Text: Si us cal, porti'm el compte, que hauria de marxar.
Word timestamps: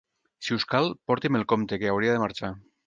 Si 0.47 0.55
us 0.55 0.65
cal, 0.71 0.89
porti'm 1.11 1.39
el 1.41 1.47
compte, 1.55 1.81
que 1.85 1.95
hauria 1.95 2.17
de 2.19 2.27
marxar. 2.27 2.55